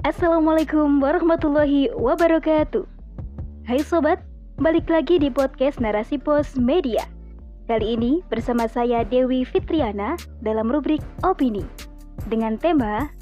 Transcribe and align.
Assalamualaikum 0.00 0.96
warahmatullahi 0.96 1.92
wabarakatuh. 1.92 2.88
Hai 3.68 3.84
sobat, 3.84 4.24
balik 4.56 4.88
lagi 4.88 5.20
di 5.20 5.28
podcast 5.28 5.76
Narasi 5.76 6.16
Pos 6.16 6.56
Media. 6.56 7.04
Kali 7.68 8.00
ini 8.00 8.24
bersama 8.32 8.64
saya 8.64 9.04
Dewi 9.04 9.44
Fitriana 9.44 10.16
dalam 10.40 10.72
rubrik 10.72 11.04
Opini 11.20 11.60
dengan 12.32 12.56
tema 12.56 13.12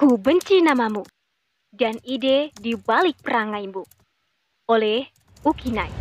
Ku 0.00 0.16
benci 0.16 0.64
namamu 0.64 1.04
dan 1.68 2.00
ide 2.08 2.48
di 2.56 2.72
balik 2.72 3.20
perangaimu 3.20 3.84
oleh 4.72 5.04
Ukinai. 5.44 5.92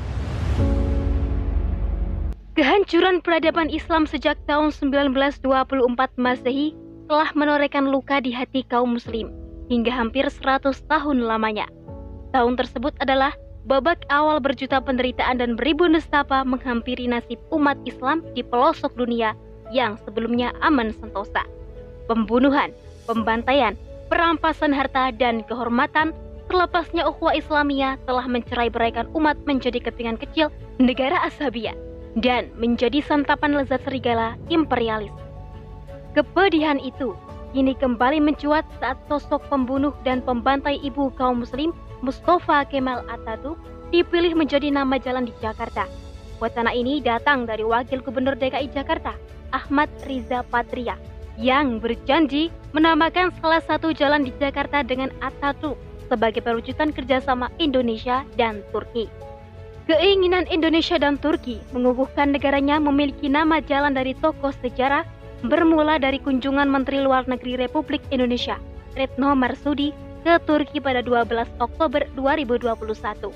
Kehancuran 2.56 3.20
peradaban 3.20 3.68
Islam 3.68 4.08
sejak 4.08 4.40
tahun 4.48 4.72
1924 4.72 5.44
Masehi 6.16 6.85
telah 7.06 7.30
menorehkan 7.38 7.86
luka 7.86 8.18
di 8.22 8.34
hati 8.34 8.66
kaum 8.66 8.98
muslim 8.98 9.30
hingga 9.70 9.94
hampir 9.94 10.26
100 10.26 10.74
tahun 10.90 11.26
lamanya. 11.26 11.70
Tahun 12.34 12.54
tersebut 12.58 12.94
adalah 13.02 13.34
babak 13.66 14.06
awal 14.14 14.38
berjuta 14.38 14.78
penderitaan 14.82 15.42
dan 15.42 15.58
beribu 15.58 15.90
nestapa 15.90 16.46
menghampiri 16.46 17.10
nasib 17.10 17.42
umat 17.50 17.78
Islam 17.86 18.22
di 18.38 18.46
pelosok 18.46 18.94
dunia 18.94 19.34
yang 19.74 19.98
sebelumnya 20.06 20.54
aman 20.62 20.94
sentosa. 20.94 21.46
Pembunuhan, 22.06 22.70
pembantaian, 23.10 23.74
perampasan 24.14 24.70
harta 24.70 25.10
dan 25.10 25.42
kehormatan 25.50 26.14
terlepasnya 26.46 27.10
ukhuwah 27.10 27.34
Islamiyah 27.34 27.98
telah 28.06 28.30
mencerai 28.30 28.70
beraikan 28.70 29.10
umat 29.18 29.34
menjadi 29.50 29.82
kepingan 29.82 30.22
kecil 30.22 30.54
negara 30.78 31.18
asabia 31.26 31.74
dan 32.22 32.54
menjadi 32.62 33.02
santapan 33.02 33.58
lezat 33.58 33.82
serigala 33.82 34.38
imperialis. 34.54 35.25
Kepedihan 36.16 36.80
itu 36.80 37.12
kini 37.52 37.76
kembali 37.76 38.24
mencuat 38.24 38.64
saat 38.80 38.96
sosok 39.12 39.52
pembunuh 39.52 39.92
dan 40.08 40.24
pembantai 40.24 40.80
ibu 40.80 41.12
kaum 41.20 41.44
muslim 41.44 41.76
Mustafa 42.00 42.64
Kemal 42.72 43.04
Atatürk 43.12 43.60
dipilih 43.92 44.32
menjadi 44.32 44.72
nama 44.72 44.96
jalan 44.96 45.28
di 45.28 45.36
Jakarta. 45.44 45.84
Wacana 46.40 46.72
ini 46.72 47.04
datang 47.04 47.44
dari 47.44 47.68
Wakil 47.68 48.00
Gubernur 48.00 48.40
DKI 48.40 48.72
Jakarta, 48.72 49.16
Ahmad 49.52 49.92
Riza 50.08 50.44
Patria, 50.48 50.96
yang 51.36 51.84
berjanji 51.84 52.48
menambahkan 52.72 53.36
salah 53.44 53.60
satu 53.60 53.92
jalan 53.92 54.24
di 54.24 54.32
Jakarta 54.40 54.88
dengan 54.88 55.12
Atatürk 55.20 55.76
sebagai 56.08 56.40
perwujudan 56.40 56.96
kerjasama 56.96 57.52
Indonesia 57.60 58.24
dan 58.40 58.64
Turki. 58.72 59.12
Keinginan 59.86 60.48
Indonesia 60.48 60.96
dan 60.96 61.20
Turki 61.20 61.60
mengukuhkan 61.76 62.32
negaranya 62.32 62.80
memiliki 62.80 63.28
nama 63.28 63.60
jalan 63.60 63.94
dari 63.94 64.16
tokoh 64.18 64.56
sejarah 64.64 65.04
bermula 65.48 66.02
dari 66.02 66.18
kunjungan 66.18 66.68
Menteri 66.70 67.02
Luar 67.02 67.26
Negeri 67.30 67.58
Republik 67.60 68.02
Indonesia, 68.10 68.58
Retno 68.98 69.34
Marsudi, 69.38 69.94
ke 70.26 70.42
Turki 70.50 70.82
pada 70.82 71.06
12 71.06 71.46
Oktober 71.62 72.02
2021. 72.18 73.30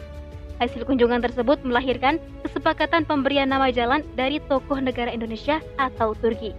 Hasil 0.60 0.82
kunjungan 0.84 1.24
tersebut 1.24 1.62
melahirkan 1.64 2.18
kesepakatan 2.44 3.06
pemberian 3.06 3.48
nama 3.48 3.70
jalan 3.72 4.04
dari 4.18 4.42
tokoh 4.50 4.82
negara 4.82 5.14
Indonesia 5.14 5.62
atau 5.78 6.18
Turki. 6.18 6.52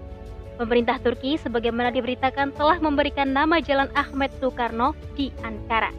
Pemerintah 0.56 1.02
Turki 1.02 1.36
sebagaimana 1.36 1.90
diberitakan 1.90 2.54
telah 2.54 2.78
memberikan 2.78 3.32
nama 3.34 3.58
jalan 3.58 3.90
Ahmed 3.98 4.30
Soekarno 4.38 4.94
di 5.18 5.34
Ankara. 5.42 5.90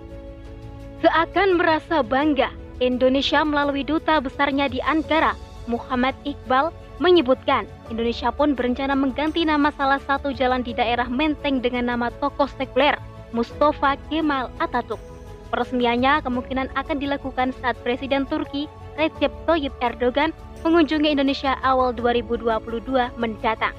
Seakan 1.02 1.58
merasa 1.58 2.06
bangga, 2.06 2.54
Indonesia 2.82 3.42
melalui 3.46 3.86
duta 3.86 4.22
besarnya 4.22 4.70
di 4.70 4.82
Ankara, 4.82 5.34
Muhammad 5.70 6.18
Iqbal 6.26 6.74
menyebutkan 7.02 7.66
Indonesia 7.90 8.30
pun 8.30 8.54
berencana 8.54 8.94
mengganti 8.94 9.42
nama 9.42 9.74
salah 9.74 10.00
satu 10.02 10.30
jalan 10.34 10.62
di 10.62 10.78
daerah 10.78 11.10
Menteng 11.10 11.62
dengan 11.62 11.90
nama 11.90 12.14
tokoh 12.22 12.50
sekuler 12.58 12.98
Mustafa 13.34 13.98
Kemal 14.08 14.54
Atatürk. 14.62 15.02
Peresmiannya 15.52 16.24
kemungkinan 16.24 16.72
akan 16.80 16.98
dilakukan 17.02 17.52
saat 17.60 17.76
Presiden 17.84 18.24
Turki 18.30 18.72
Recep 18.96 19.32
Tayyip 19.48 19.76
Erdogan 19.84 20.32
mengunjungi 20.64 21.12
Indonesia 21.12 21.58
awal 21.66 21.92
2022 21.96 22.48
mendatang. 23.18 23.76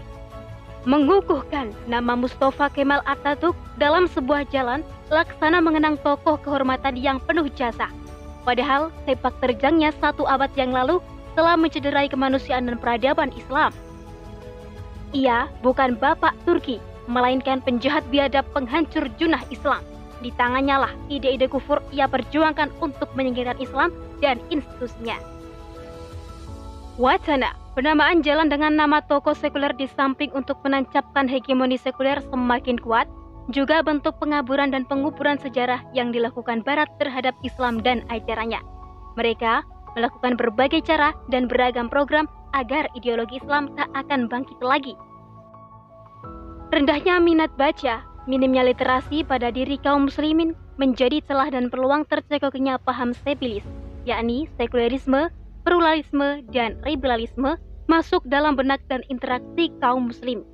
Mengukuhkan 0.82 1.70
nama 1.86 2.18
Mustafa 2.18 2.66
Kemal 2.74 3.00
Atatürk 3.06 3.54
dalam 3.78 4.10
sebuah 4.10 4.50
jalan 4.50 4.82
laksana 5.14 5.62
mengenang 5.62 5.94
tokoh 6.02 6.36
kehormatan 6.42 6.98
yang 6.98 7.22
penuh 7.22 7.46
jasa. 7.54 7.86
Padahal 8.42 8.90
sepak 9.06 9.38
terjangnya 9.38 9.94
satu 10.02 10.26
abad 10.26 10.50
yang 10.58 10.74
lalu 10.74 10.98
telah 11.34 11.56
mencederai 11.56 12.08
kemanusiaan 12.08 12.68
dan 12.68 12.76
peradaban 12.76 13.32
Islam. 13.36 13.72
Ia 15.12 15.48
bukan 15.60 16.00
bapak 16.00 16.32
Turki, 16.48 16.80
melainkan 17.10 17.60
penjahat 17.60 18.04
biadab 18.08 18.48
penghancur 18.56 19.08
junah 19.20 19.42
Islam. 19.52 19.84
Di 20.22 20.30
tangannya 20.38 20.86
lah 20.86 20.92
ide-ide 21.10 21.50
kufur 21.50 21.82
ia 21.90 22.06
perjuangkan 22.06 22.70
untuk 22.78 23.10
menyingkirkan 23.18 23.58
Islam 23.58 23.90
dan 24.22 24.38
institusinya. 24.54 25.18
Wacana 26.96 27.58
penamaan 27.74 28.22
jalan 28.22 28.46
dengan 28.52 28.76
nama 28.76 29.02
toko 29.02 29.34
sekuler 29.34 29.74
di 29.74 29.90
samping 29.90 30.30
untuk 30.36 30.60
menancapkan 30.62 31.26
hegemoni 31.26 31.80
sekuler 31.80 32.22
semakin 32.30 32.78
kuat, 32.78 33.10
juga 33.50 33.82
bentuk 33.82 34.14
pengaburan 34.22 34.70
dan 34.70 34.86
penguburan 34.86 35.40
sejarah 35.40 35.82
yang 35.90 36.14
dilakukan 36.14 36.62
Barat 36.62 36.86
terhadap 37.02 37.34
Islam 37.42 37.82
dan 37.82 38.06
ajarannya. 38.06 38.62
Mereka 39.18 39.66
melakukan 39.94 40.36
berbagai 40.36 40.84
cara 40.84 41.12
dan 41.28 41.48
beragam 41.48 41.88
program 41.88 42.28
agar 42.52 42.88
ideologi 42.96 43.40
Islam 43.40 43.72
tak 43.76 43.88
akan 43.96 44.28
bangkit 44.28 44.58
lagi. 44.60 44.94
Rendahnya 46.72 47.20
minat 47.20 47.52
baca, 47.60 48.00
minimnya 48.24 48.64
literasi 48.64 49.24
pada 49.28 49.52
diri 49.52 49.76
kaum 49.80 50.08
muslimin 50.08 50.56
menjadi 50.80 51.20
celah 51.28 51.52
dan 51.52 51.68
peluang 51.68 52.08
tercekoknya 52.08 52.80
paham 52.80 53.12
sepilis, 53.12 53.64
yakni 54.08 54.48
sekularisme, 54.56 55.28
pluralisme, 55.68 56.40
dan 56.48 56.80
liberalisme 56.80 57.60
masuk 57.92 58.24
dalam 58.24 58.56
benak 58.56 58.80
dan 58.88 59.04
interaksi 59.12 59.68
kaum 59.84 60.08
muslim. 60.08 60.48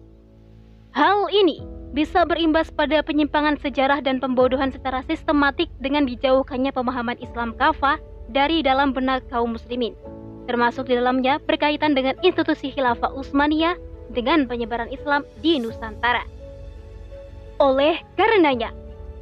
Hal 0.91 1.31
ini 1.31 1.63
bisa 1.95 2.27
berimbas 2.27 2.69
pada 2.75 3.01
penyimpangan 3.05 3.57
sejarah 3.63 4.03
dan 4.03 4.19
pembodohan 4.19 4.75
secara 4.75 5.01
sistematik 5.07 5.71
dengan 5.79 6.05
dijauhkannya 6.05 6.75
pemahaman 6.75 7.17
Islam 7.23 7.55
kafah 7.57 7.97
dari 8.29 8.61
dalam 8.61 8.93
benak 8.93 9.25
kaum 9.33 9.57
muslimin, 9.57 9.97
termasuk 10.49 10.89
di 10.89 10.97
dalamnya 10.97 11.41
berkaitan 11.45 11.93
dengan 11.97 12.17
institusi 12.25 12.73
khilafah 12.73 13.13
Utsmaniyah 13.17 13.77
dengan 14.13 14.49
penyebaran 14.49 14.89
Islam 14.89 15.25
di 15.45 15.61
Nusantara. 15.61 16.25
Oleh 17.61 18.01
karenanya, 18.15 18.73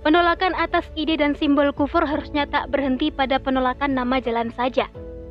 penolakan 0.07 0.55
atas 0.55 0.87
ide 0.95 1.19
dan 1.19 1.35
simbol 1.35 1.73
kufur 1.75 2.05
harusnya 2.05 2.47
tak 2.47 2.71
berhenti 2.71 3.11
pada 3.11 3.41
penolakan 3.43 3.97
nama 3.97 4.23
jalan 4.23 4.53
saja, 4.55 4.87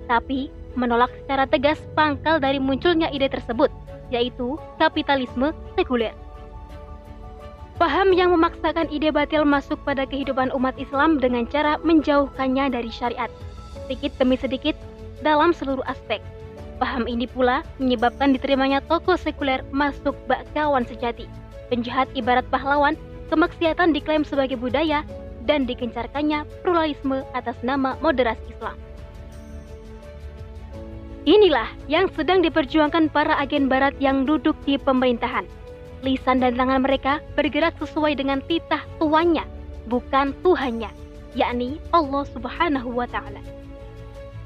tapi 0.09 0.51
menolak 0.75 1.11
secara 1.23 1.47
tegas 1.47 1.79
pangkal 1.95 2.43
dari 2.43 2.59
munculnya 2.59 3.07
ide 3.11 3.31
tersebut, 3.31 3.71
yaitu 4.11 4.59
kapitalisme 4.75 5.55
sekuler. 5.79 6.11
Paham 7.75 8.15
yang 8.15 8.31
memaksakan 8.31 8.87
ide 8.87 9.11
batil 9.11 9.43
masuk 9.43 9.75
pada 9.83 10.07
kehidupan 10.07 10.47
umat 10.55 10.79
Islam 10.79 11.19
dengan 11.19 11.43
cara 11.43 11.75
menjauhkannya 11.83 12.71
dari 12.71 12.87
syariat, 12.87 13.27
sedikit 13.85 14.11
demi 14.17 14.35
sedikit 14.35 14.73
dalam 15.21 15.53
seluruh 15.53 15.85
aspek. 15.85 16.19
Paham 16.75 17.07
ini 17.07 17.23
pula 17.29 17.63
menyebabkan 17.79 18.35
diterimanya 18.35 18.83
tokoh 18.83 19.15
sekuler 19.15 19.63
masuk 19.71 20.17
bak 20.27 20.43
kawan 20.51 20.83
sejati. 20.83 21.29
Penjahat 21.71 22.11
ibarat 22.17 22.43
pahlawan, 22.51 22.99
kemaksiatan 23.31 23.95
diklaim 23.95 24.27
sebagai 24.27 24.59
budaya, 24.59 25.07
dan 25.47 25.63
dikencarkannya 25.63 26.43
pluralisme 26.65 27.21
atas 27.37 27.55
nama 27.63 27.95
moderasi 28.01 28.43
Islam. 28.51 28.75
Inilah 31.25 31.65
yang 31.89 32.05
sedang 32.13 32.45
diperjuangkan 32.45 33.09
para 33.09 33.33
agen 33.41 33.65
barat 33.65 33.97
yang 33.97 34.29
duduk 34.29 34.53
di 34.69 34.77
pemerintahan. 34.77 35.49
Lisan 36.05 36.37
dan 36.37 36.53
tangan 36.53 36.85
mereka 36.85 37.17
bergerak 37.33 37.73
sesuai 37.81 38.13
dengan 38.13 38.45
titah 38.45 38.85
tuannya, 39.01 39.41
bukan 39.89 40.37
Tuhannya, 40.45 40.93
yakni 41.33 41.81
Allah 41.89 42.29
Subhanahu 42.29 42.93
wa 42.93 43.09
taala. 43.09 43.41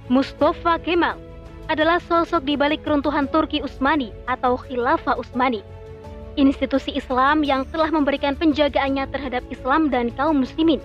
Mustafa 0.09 0.81
Kemal 0.81 1.21
adalah 1.69 2.01
sosok 2.01 2.41
di 2.41 2.57
balik 2.57 2.81
keruntuhan 2.81 3.29
Turki 3.29 3.61
Utsmani 3.61 4.09
atau 4.25 4.57
Khilafah 4.57 5.21
Utsmani. 5.21 5.61
Institusi 6.33 6.97
Islam 6.97 7.45
yang 7.45 7.61
telah 7.69 7.93
memberikan 7.93 8.33
penjagaannya 8.33 9.05
terhadap 9.13 9.45
Islam 9.53 9.93
dan 9.93 10.09
kaum 10.17 10.41
muslimin. 10.41 10.81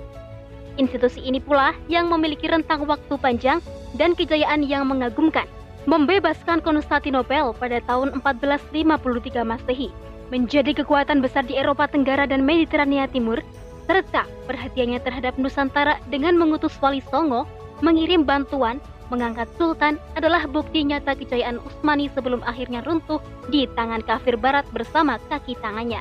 Institusi 0.77 1.25
ini 1.25 1.41
pula 1.41 1.73
yang 1.89 2.13
memiliki 2.13 2.53
rentang 2.53 2.85
waktu 2.85 3.17
panjang 3.17 3.65
dan 3.97 4.13
kejayaan 4.13 4.61
yang 4.61 4.85
mengagumkan, 4.85 5.49
membebaskan 5.89 6.61
Konstantinopel 6.61 7.57
pada 7.57 7.81
tahun 7.89 8.21
1453 8.21 9.41
Masehi, 9.41 9.89
menjadi 10.29 10.85
kekuatan 10.85 11.25
besar 11.25 11.49
di 11.49 11.57
Eropa 11.57 11.89
Tenggara 11.89 12.29
dan 12.29 12.45
Mediterania 12.45 13.09
Timur, 13.09 13.41
serta 13.89 14.29
perhatiannya 14.45 15.01
terhadap 15.01 15.41
Nusantara 15.41 15.97
dengan 16.13 16.37
mengutus 16.37 16.77
Wali 16.77 17.01
Songo 17.09 17.49
mengirim 17.81 18.29
bantuan 18.29 18.85
Mengangkat 19.13 19.53
sultan 19.61 20.01
adalah 20.17 20.49
bukti 20.49 20.81
nyata 20.81 21.13
kejayaan 21.13 21.61
Utsmani 21.61 22.09
sebelum 22.17 22.41
akhirnya 22.49 22.81
runtuh 22.89 23.21
di 23.53 23.69
tangan 23.77 24.01
kafir 24.01 24.41
barat 24.41 24.65
bersama 24.73 25.21
kaki 25.29 25.61
tangannya. 25.61 26.01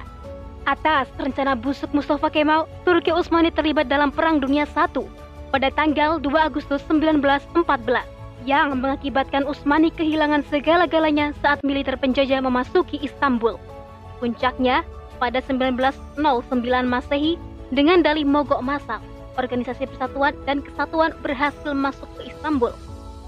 Atas 0.64 1.12
rencana 1.20 1.60
busuk 1.60 1.92
Mustafa 1.92 2.32
Kemal, 2.32 2.72
Turki 2.88 3.12
Utsmani 3.12 3.52
terlibat 3.52 3.92
dalam 3.92 4.16
Perang 4.16 4.40
Dunia 4.40 4.64
I 4.64 4.88
pada 5.52 5.68
tanggal 5.76 6.24
2 6.24 6.32
Agustus 6.40 6.80
1914 6.88 7.60
yang 8.48 8.80
mengakibatkan 8.80 9.44
Utsmani 9.44 9.92
kehilangan 9.92 10.48
segala-galanya 10.48 11.36
saat 11.44 11.60
militer 11.68 12.00
penjajah 12.00 12.40
memasuki 12.40 13.04
Istanbul. 13.04 13.60
Puncaknya, 14.24 14.88
pada 15.20 15.44
1909 15.44 16.16
Masehi, 16.88 17.36
dengan 17.76 18.00
dalih 18.00 18.24
mogok 18.24 18.64
massal, 18.64 19.04
Organisasi 19.36 19.92
Persatuan 19.92 20.32
dan 20.48 20.64
Kesatuan 20.64 21.12
berhasil 21.20 21.76
masuk 21.76 22.08
ke 22.16 22.32
Istanbul 22.32 22.72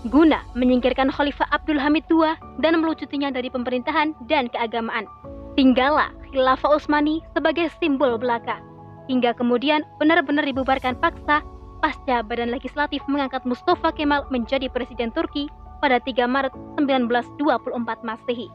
guna 0.10 0.46
menyingkirkan 0.54 1.10
Khalifah 1.10 1.50
Abdul 1.50 1.82
Hamid 1.82 2.06
II 2.10 2.38
dan 2.62 2.78
melucutinya 2.78 3.34
dari 3.34 3.50
pemerintahan 3.50 4.14
dan 4.30 4.50
keagamaan. 4.54 5.10
Tinggallah 5.56 6.12
Khilafah 6.30 6.78
Utsmani 6.78 7.24
sebagai 7.32 7.72
simbol 7.80 8.20
belaka, 8.20 8.60
hingga 9.08 9.32
kemudian 9.34 9.88
benar-benar 9.98 10.44
dibubarkan 10.44 11.00
paksa 11.00 11.42
pasca 11.80 12.26
Badan 12.26 12.52
Legislatif 12.52 13.00
mengangkat 13.08 13.46
Mustafa 13.48 13.94
Kemal 13.94 14.28
menjadi 14.34 14.68
Presiden 14.68 15.14
Turki 15.16 15.48
pada 15.80 16.02
3 16.02 16.26
Maret 16.28 16.54
1924 16.82 18.02
Masehi. 18.02 18.50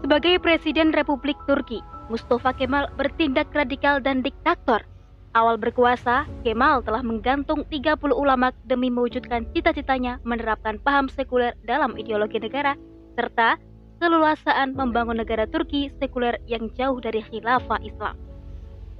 Sebagai 0.00 0.40
Presiden 0.40 0.94
Republik 0.94 1.36
Turki, 1.44 1.84
Mustafa 2.08 2.54
Kemal 2.56 2.88
bertindak 2.96 3.50
radikal 3.52 4.00
dan 4.00 4.24
diktator. 4.24 4.82
Awal 5.30 5.62
berkuasa, 5.62 6.26
Kemal 6.42 6.82
telah 6.82 7.06
menggantung 7.06 7.62
30 7.70 8.10
ulama 8.10 8.50
demi 8.66 8.90
mewujudkan 8.90 9.46
cita-citanya 9.54 10.18
menerapkan 10.26 10.82
paham 10.82 11.06
sekuler 11.06 11.54
dalam 11.62 11.94
ideologi 11.94 12.42
negara, 12.42 12.74
serta 13.14 13.54
keleluasaan 14.02 14.74
membangun 14.74 15.22
negara 15.22 15.46
Turki 15.46 15.86
sekuler 16.02 16.34
yang 16.50 16.66
jauh 16.74 16.98
dari 16.98 17.22
khilafah 17.22 17.78
Islam. 17.86 18.18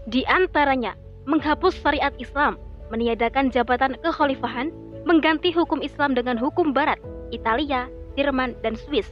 Di 0.06 0.22
antaranya, 0.30 0.94
menghapus 1.26 1.74
syariat 1.82 2.14
Islam, 2.22 2.54
meniadakan 2.94 3.50
jabatan 3.50 3.98
kekhalifahan, 3.98 4.70
mengganti 5.10 5.50
hukum 5.50 5.82
Islam 5.82 6.14
dengan 6.14 6.38
hukum 6.38 6.70
barat, 6.70 7.02
Italia, 7.34 7.90
Jerman, 8.14 8.54
dan 8.62 8.78
Swiss, 8.78 9.10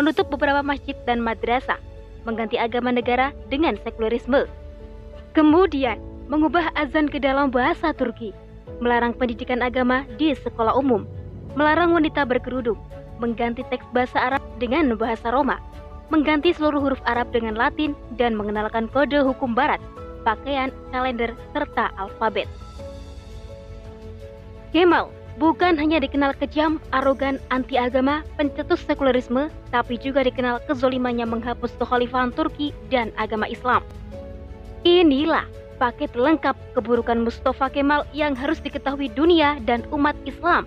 menutup 0.00 0.32
beberapa 0.32 0.64
masjid 0.64 0.96
dan 1.04 1.20
madrasah, 1.20 1.76
mengganti 2.24 2.56
agama 2.56 2.88
negara 2.88 3.36
dengan 3.52 3.76
sekulerisme. 3.84 4.48
Kemudian, 5.36 6.13
mengubah 6.28 6.72
azan 6.76 7.10
ke 7.10 7.20
dalam 7.20 7.52
bahasa 7.52 7.92
Turki, 7.92 8.32
melarang 8.80 9.12
pendidikan 9.12 9.60
agama 9.60 10.08
di 10.16 10.32
sekolah 10.32 10.72
umum, 10.76 11.04
melarang 11.54 11.92
wanita 11.92 12.24
berkerudung, 12.24 12.80
mengganti 13.20 13.62
teks 13.68 13.84
bahasa 13.92 14.32
Arab 14.32 14.42
dengan 14.56 14.96
bahasa 14.96 15.28
Roma, 15.30 15.60
mengganti 16.08 16.56
seluruh 16.56 16.80
huruf 16.80 17.00
Arab 17.04 17.30
dengan 17.30 17.54
Latin, 17.54 17.92
dan 18.16 18.34
mengenalkan 18.34 18.88
kode 18.88 19.20
hukum 19.20 19.52
Barat, 19.52 19.80
pakaian, 20.24 20.72
kalender, 20.90 21.36
serta 21.52 21.92
alfabet. 22.00 22.48
Kemal 24.74 25.12
bukan 25.38 25.78
hanya 25.78 26.02
dikenal 26.02 26.34
kejam, 26.34 26.82
arogan, 26.90 27.38
anti 27.54 27.78
agama, 27.78 28.26
pencetus 28.34 28.82
sekularisme, 28.82 29.52
tapi 29.70 30.00
juga 30.00 30.26
dikenal 30.26 30.58
kezolimannya 30.66 31.26
menghapus 31.26 31.74
kekhalifahan 31.78 32.34
Turki 32.34 32.74
dan 32.90 33.14
agama 33.14 33.46
Islam. 33.46 33.84
Inilah 34.82 35.46
paket 35.76 36.14
lengkap 36.14 36.54
keburukan 36.78 37.22
Mustafa 37.22 37.70
Kemal 37.70 38.06
yang 38.14 38.38
harus 38.38 38.62
diketahui 38.62 39.10
dunia 39.12 39.58
dan 39.66 39.82
umat 39.90 40.14
Islam 40.24 40.64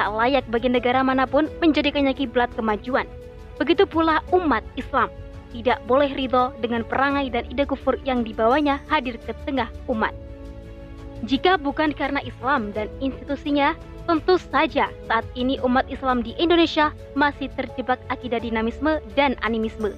tak 0.00 0.16
layak 0.16 0.48
bagi 0.48 0.72
negara 0.72 1.04
mana 1.04 1.28
pun 1.28 1.44
menjadikannya 1.60 2.16
kiblat 2.16 2.48
kemajuan. 2.56 3.04
Begitu 3.60 3.84
pula 3.84 4.24
umat 4.32 4.64
Islam 4.80 5.12
tidak 5.52 5.82
boleh 5.84 6.08
ridho 6.16 6.56
dengan 6.64 6.80
perangai 6.88 7.28
dan 7.28 7.44
ide 7.52 7.68
kufur 7.68 8.00
yang 8.08 8.24
dibawanya 8.24 8.80
hadir 8.88 9.20
ke 9.20 9.36
tengah 9.44 9.68
umat. 9.92 10.16
Jika 11.28 11.60
bukan 11.60 11.92
karena 11.92 12.24
Islam 12.24 12.72
dan 12.72 12.88
institusinya, 13.04 13.76
tentu 14.08 14.40
saja 14.40 14.88
saat 15.04 15.26
ini 15.36 15.60
umat 15.60 15.84
Islam 15.92 16.24
di 16.24 16.32
Indonesia 16.40 16.96
masih 17.12 17.52
terjebak 17.52 18.00
akidah 18.08 18.40
dinamisme 18.40 19.04
dan 19.12 19.36
animisme. 19.44 19.92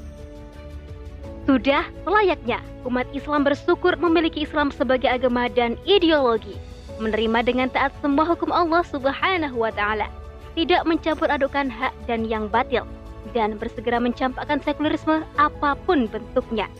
Sudah 1.42 1.82
selayaknya 2.06 2.62
umat 2.86 3.10
Islam 3.10 3.42
bersyukur 3.42 3.98
memiliki 3.98 4.46
Islam 4.46 4.70
sebagai 4.70 5.10
agama 5.10 5.50
dan 5.50 5.74
ideologi 5.82 6.54
menerima 7.02 7.42
dengan 7.42 7.66
taat 7.66 7.90
semua 7.98 8.22
hukum 8.22 8.54
Allah 8.54 8.86
Subhanahu 8.86 9.58
wa 9.58 9.74
taala, 9.74 10.06
tidak 10.54 10.86
mencampur 10.86 11.26
adukan 11.26 11.66
hak 11.66 11.90
dan 12.06 12.22
yang 12.30 12.46
batil 12.46 12.86
dan 13.34 13.58
bersegera 13.58 13.98
mencampakkan 13.98 14.62
sekularisme 14.62 15.26
apa 15.34 15.74
pun 15.82 16.06
bentuknya. 16.06 16.70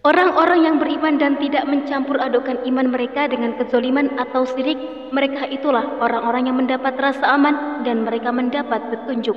Orang-orang 0.00 0.64
yang 0.64 0.76
beriman 0.80 1.20
dan 1.20 1.36
tidak 1.36 1.68
mencampur 1.68 2.16
adukan 2.16 2.56
iman 2.64 2.88
mereka 2.88 3.28
dengan 3.28 3.52
kezoliman 3.60 4.08
atau 4.16 4.48
sirik, 4.48 4.80
mereka 5.12 5.44
itulah 5.44 5.84
orang-orang 6.00 6.48
yang 6.48 6.56
mendapat 6.56 6.96
rasa 6.96 7.36
aman 7.36 7.84
dan 7.84 8.08
mereka 8.08 8.32
mendapat 8.32 8.80
petunjuk. 8.88 9.36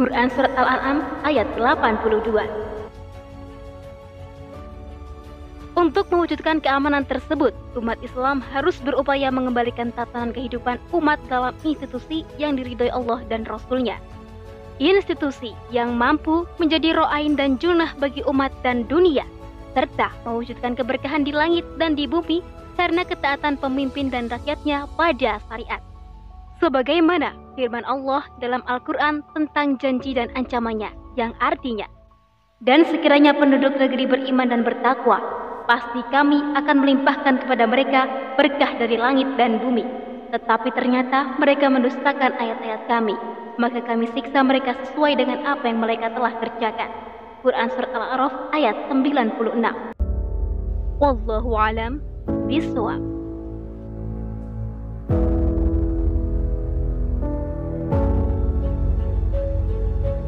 Quran 0.00 0.32
Surat 0.32 0.52
Al-An'am 0.56 1.04
ayat 1.28 1.44
82 1.60 2.65
Untuk 5.76 6.08
mewujudkan 6.08 6.64
keamanan 6.64 7.04
tersebut, 7.04 7.52
umat 7.76 8.00
Islam 8.00 8.40
harus 8.40 8.80
berupaya 8.80 9.28
mengembalikan 9.28 9.92
tatanan 9.92 10.32
kehidupan 10.32 10.80
umat 10.96 11.20
dalam 11.28 11.52
institusi 11.68 12.24
yang 12.40 12.56
diridhoi 12.56 12.88
Allah 12.88 13.20
dan 13.28 13.44
Rasul-Nya. 13.44 14.00
Institusi 14.80 15.52
yang 15.68 15.92
mampu 15.92 16.48
menjadi 16.56 16.96
ro'ain 16.96 17.36
dan 17.36 17.60
junah 17.60 17.92
bagi 18.00 18.24
umat 18.24 18.56
dan 18.64 18.88
dunia, 18.88 19.28
serta 19.76 20.16
mewujudkan 20.24 20.80
keberkahan 20.80 21.28
di 21.28 21.36
langit 21.36 21.68
dan 21.76 21.92
di 21.92 22.08
bumi 22.08 22.40
karena 22.80 23.04
ketaatan 23.04 23.60
pemimpin 23.60 24.08
dan 24.08 24.32
rakyatnya 24.32 24.88
pada 24.96 25.44
syariat. 25.44 25.84
Sebagaimana 26.56 27.36
firman 27.52 27.84
Allah 27.84 28.24
dalam 28.40 28.64
Al-Quran 28.64 29.20
tentang 29.36 29.76
janji 29.76 30.16
dan 30.16 30.32
ancamannya, 30.32 30.88
yang 31.20 31.36
artinya, 31.36 31.84
Dan 32.64 32.88
sekiranya 32.88 33.36
penduduk 33.36 33.76
negeri 33.76 34.08
beriman 34.08 34.48
dan 34.48 34.64
bertakwa, 34.64 35.20
pasti 35.66 36.00
kami 36.08 36.38
akan 36.54 36.76
melimpahkan 36.82 37.42
kepada 37.44 37.66
mereka 37.66 38.00
berkah 38.38 38.72
dari 38.78 38.96
langit 38.96 39.28
dan 39.34 39.58
bumi. 39.58 39.84
Tetapi 40.30 40.70
ternyata 40.74 41.38
mereka 41.38 41.70
mendustakan 41.70 42.34
ayat-ayat 42.38 42.86
kami, 42.90 43.14
maka 43.58 43.82
kami 43.82 44.10
siksa 44.14 44.42
mereka 44.42 44.74
sesuai 44.86 45.18
dengan 45.18 45.42
apa 45.46 45.66
yang 45.66 45.78
mereka 45.82 46.10
telah 46.14 46.32
kerjakan. 46.38 46.90
Quran 47.46 47.68
Surat 47.70 47.94
Al-A'raf 47.94 48.50
ayat 48.50 48.90
96 48.90 49.38
Wallahu 50.98 51.50
alam 51.54 52.02
bisawab 52.50 53.15